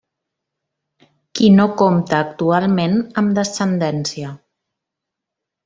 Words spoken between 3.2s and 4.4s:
amb descendència.